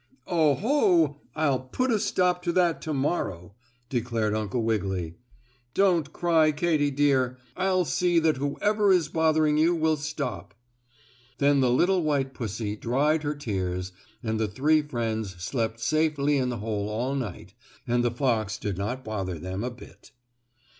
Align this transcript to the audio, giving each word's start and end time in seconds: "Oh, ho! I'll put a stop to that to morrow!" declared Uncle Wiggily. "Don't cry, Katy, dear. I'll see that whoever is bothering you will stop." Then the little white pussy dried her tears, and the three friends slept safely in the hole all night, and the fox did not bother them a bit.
"Oh, 0.25 0.55
ho! 0.55 1.21
I'll 1.35 1.59
put 1.59 1.91
a 1.91 1.99
stop 1.99 2.41
to 2.45 2.51
that 2.53 2.81
to 2.81 2.91
morrow!" 2.91 3.53
declared 3.87 4.33
Uncle 4.33 4.63
Wiggily. 4.63 5.13
"Don't 5.75 6.11
cry, 6.11 6.51
Katy, 6.51 6.89
dear. 6.89 7.37
I'll 7.55 7.85
see 7.85 8.17
that 8.17 8.37
whoever 8.37 8.91
is 8.91 9.09
bothering 9.09 9.57
you 9.59 9.75
will 9.75 9.97
stop." 9.97 10.55
Then 11.37 11.59
the 11.59 11.69
little 11.69 12.01
white 12.01 12.33
pussy 12.33 12.75
dried 12.75 13.21
her 13.21 13.35
tears, 13.35 13.91
and 14.23 14.39
the 14.39 14.47
three 14.47 14.81
friends 14.81 15.35
slept 15.37 15.79
safely 15.79 16.37
in 16.37 16.49
the 16.49 16.57
hole 16.57 16.89
all 16.89 17.13
night, 17.13 17.53
and 17.85 18.03
the 18.03 18.09
fox 18.09 18.57
did 18.57 18.79
not 18.79 19.03
bother 19.05 19.37
them 19.37 19.63
a 19.63 19.69
bit. 19.69 20.13